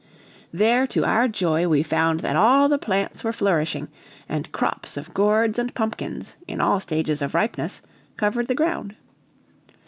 There 0.51 0.87
to 0.87 1.05
our 1.05 1.27
joy 1.27 1.67
we 1.67 1.83
found 1.83 2.21
that 2.21 2.35
all 2.35 2.67
the 2.67 2.79
plants 2.79 3.23
were 3.23 3.31
flourishing, 3.31 3.87
and 4.27 4.51
crops 4.51 4.97
of 4.97 5.13
gourds 5.13 5.59
and 5.59 5.75
pumpkins, 5.75 6.37
in 6.47 6.59
all 6.59 6.79
stages 6.79 7.21
of 7.21 7.35
ripeness, 7.35 7.83
covered 8.17 8.47
the 8.47 8.55
ground. 8.55 8.95